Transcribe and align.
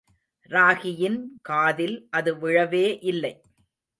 ராகியின் 0.51 1.19
காதில் 1.41 1.95
அது 2.09 2.31
விழவே 2.35 2.85
இல்லை. 3.03 3.33